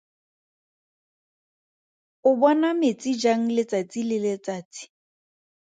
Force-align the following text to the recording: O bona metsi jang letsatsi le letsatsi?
O 2.29 2.31
bona 2.41 2.69
metsi 2.81 3.09
jang 3.21 3.43
letsatsi 3.55 3.99
le 4.09 4.17
letsatsi? 4.25 4.83